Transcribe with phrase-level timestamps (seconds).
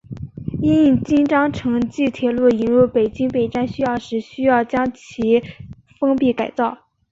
[0.63, 5.43] 因应京张城际铁路引入北京北站需要时需要将其
[5.99, 6.79] 封闭改造。